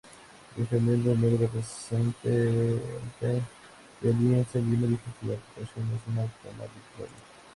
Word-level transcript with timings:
Benjamín 0.57 1.03
Romero, 1.05 1.37
representante 1.37 2.27
de 2.31 4.09
Alianza 4.09 4.57
Lima, 4.57 4.87
dijo 4.87 5.03
que 5.19 5.27
la 5.27 5.33
ocupación 5.33 5.85
es 5.93 6.01
una 6.11 6.23
"toma 6.41 6.63
arbitraria". 6.63 7.19